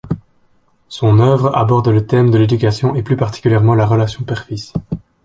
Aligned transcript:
Son 0.87 1.19
œuvre 1.19 1.55
aborde 1.55 1.89
le 1.89 2.07
thème 2.07 2.31
de 2.31 2.39
l'éducation 2.39 2.95
et 2.95 3.03
plus 3.03 3.15
particulièrement 3.15 3.75
la 3.75 3.85
relation 3.85 4.23
père-fils. 4.23 4.73